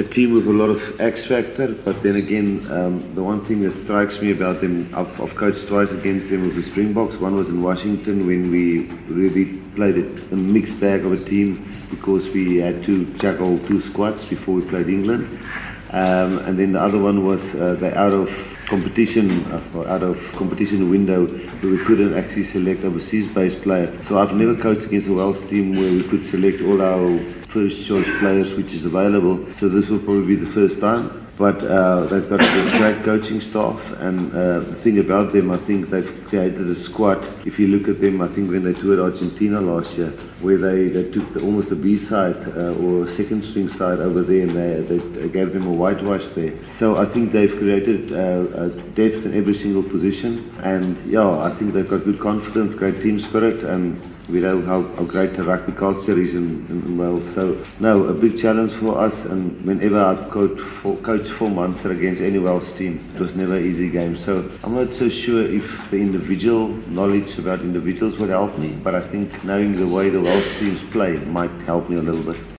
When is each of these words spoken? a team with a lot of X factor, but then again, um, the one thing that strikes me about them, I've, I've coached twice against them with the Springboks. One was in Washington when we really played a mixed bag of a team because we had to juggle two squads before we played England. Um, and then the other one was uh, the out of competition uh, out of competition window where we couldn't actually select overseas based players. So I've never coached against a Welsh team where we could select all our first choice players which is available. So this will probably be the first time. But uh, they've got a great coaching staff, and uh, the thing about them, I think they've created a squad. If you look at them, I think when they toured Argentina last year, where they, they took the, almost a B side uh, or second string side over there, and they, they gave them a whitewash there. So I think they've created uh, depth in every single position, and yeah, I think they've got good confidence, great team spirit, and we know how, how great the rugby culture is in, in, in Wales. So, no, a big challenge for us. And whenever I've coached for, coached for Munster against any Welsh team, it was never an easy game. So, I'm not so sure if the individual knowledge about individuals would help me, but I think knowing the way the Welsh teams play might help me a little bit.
a 0.00 0.04
team 0.04 0.32
with 0.32 0.46
a 0.46 0.52
lot 0.52 0.70
of 0.70 1.00
X 1.00 1.26
factor, 1.26 1.68
but 1.68 2.02
then 2.02 2.16
again, 2.16 2.66
um, 2.72 3.14
the 3.14 3.22
one 3.22 3.44
thing 3.44 3.60
that 3.60 3.76
strikes 3.76 4.20
me 4.20 4.32
about 4.32 4.60
them, 4.60 4.90
I've, 4.94 5.20
I've 5.20 5.34
coached 5.36 5.68
twice 5.68 5.90
against 5.90 6.30
them 6.30 6.40
with 6.40 6.56
the 6.56 6.62
Springboks. 6.62 7.16
One 7.16 7.34
was 7.36 7.48
in 7.48 7.62
Washington 7.62 8.26
when 8.26 8.50
we 8.50 8.86
really 9.08 9.58
played 9.76 9.96
a 9.98 10.36
mixed 10.36 10.80
bag 10.80 11.04
of 11.04 11.12
a 11.12 11.22
team 11.22 11.70
because 11.90 12.28
we 12.30 12.56
had 12.56 12.82
to 12.84 13.04
juggle 13.18 13.58
two 13.66 13.80
squads 13.80 14.24
before 14.24 14.54
we 14.54 14.62
played 14.62 14.88
England. 14.88 15.26
Um, 15.90 16.38
and 16.38 16.58
then 16.58 16.72
the 16.72 16.80
other 16.80 16.98
one 16.98 17.26
was 17.26 17.54
uh, 17.54 17.74
the 17.74 17.96
out 17.98 18.12
of 18.12 18.30
competition 18.70 19.28
uh, 19.52 19.92
out 19.92 20.02
of 20.02 20.16
competition 20.32 20.88
window 20.88 21.26
where 21.26 21.72
we 21.72 21.78
couldn't 21.84 22.16
actually 22.16 22.44
select 22.44 22.84
overseas 22.84 23.26
based 23.34 23.60
players. 23.62 23.90
So 24.06 24.18
I've 24.18 24.34
never 24.34 24.54
coached 24.54 24.84
against 24.84 25.08
a 25.08 25.12
Welsh 25.12 25.40
team 25.50 25.72
where 25.72 25.92
we 25.92 26.04
could 26.04 26.24
select 26.24 26.62
all 26.62 26.80
our 26.80 27.18
first 27.48 27.84
choice 27.84 28.08
players 28.20 28.54
which 28.54 28.72
is 28.72 28.84
available. 28.84 29.44
So 29.54 29.68
this 29.68 29.88
will 29.88 29.98
probably 29.98 30.36
be 30.36 30.36
the 30.36 30.52
first 30.52 30.80
time. 30.80 31.20
But 31.40 31.62
uh, 31.64 32.04
they've 32.04 32.28
got 32.28 32.42
a 32.42 32.78
great 32.78 33.02
coaching 33.02 33.40
staff, 33.40 33.80
and 33.92 34.30
uh, 34.34 34.60
the 34.60 34.74
thing 34.74 34.98
about 34.98 35.32
them, 35.32 35.50
I 35.50 35.56
think 35.56 35.88
they've 35.88 36.12
created 36.26 36.68
a 36.68 36.74
squad. 36.74 37.26
If 37.46 37.58
you 37.58 37.68
look 37.68 37.88
at 37.88 37.98
them, 37.98 38.20
I 38.20 38.28
think 38.28 38.50
when 38.50 38.62
they 38.62 38.74
toured 38.74 38.98
Argentina 38.98 39.58
last 39.58 39.96
year, 39.96 40.10
where 40.42 40.58
they, 40.58 40.88
they 40.88 41.10
took 41.10 41.32
the, 41.32 41.40
almost 41.40 41.70
a 41.70 41.76
B 41.76 41.96
side 41.96 42.36
uh, 42.54 42.74
or 42.74 43.08
second 43.08 43.42
string 43.42 43.68
side 43.68 44.00
over 44.00 44.20
there, 44.20 44.42
and 44.42 44.50
they, 44.50 44.98
they 44.98 45.28
gave 45.30 45.54
them 45.54 45.66
a 45.66 45.72
whitewash 45.72 46.26
there. 46.34 46.52
So 46.78 46.98
I 46.98 47.06
think 47.06 47.32
they've 47.32 47.56
created 47.56 48.12
uh, 48.60 48.68
depth 48.94 49.24
in 49.24 49.34
every 49.34 49.54
single 49.54 49.82
position, 49.82 50.50
and 50.62 50.96
yeah, 51.06 51.28
I 51.40 51.50
think 51.50 51.72
they've 51.72 51.88
got 51.88 52.04
good 52.04 52.20
confidence, 52.20 52.74
great 52.74 53.00
team 53.00 53.18
spirit, 53.18 53.64
and 53.64 54.00
we 54.30 54.40
know 54.40 54.60
how, 54.62 54.82
how 54.82 55.04
great 55.04 55.36
the 55.36 55.42
rugby 55.42 55.72
culture 55.72 56.18
is 56.18 56.34
in, 56.34 56.64
in, 56.68 56.82
in 56.82 56.98
Wales. 56.98 57.34
So, 57.34 57.62
no, 57.80 58.04
a 58.04 58.14
big 58.14 58.38
challenge 58.38 58.72
for 58.72 58.98
us. 58.98 59.24
And 59.24 59.60
whenever 59.64 59.98
I've 59.98 60.30
coached 60.30 60.60
for, 60.60 60.96
coached 60.98 61.30
for 61.30 61.50
Munster 61.50 61.90
against 61.90 62.22
any 62.22 62.38
Welsh 62.38 62.70
team, 62.72 63.04
it 63.14 63.20
was 63.20 63.34
never 63.34 63.56
an 63.56 63.64
easy 63.64 63.90
game. 63.90 64.16
So, 64.16 64.48
I'm 64.62 64.74
not 64.74 64.94
so 64.94 65.08
sure 65.08 65.42
if 65.42 65.90
the 65.90 65.96
individual 65.96 66.68
knowledge 66.88 67.38
about 67.38 67.60
individuals 67.60 68.18
would 68.18 68.30
help 68.30 68.56
me, 68.58 68.78
but 68.84 68.94
I 68.94 69.00
think 69.00 69.42
knowing 69.44 69.74
the 69.74 69.88
way 69.88 70.10
the 70.10 70.20
Welsh 70.20 70.60
teams 70.60 70.82
play 70.90 71.16
might 71.18 71.50
help 71.66 71.88
me 71.88 71.96
a 71.96 72.02
little 72.02 72.22
bit. 72.22 72.40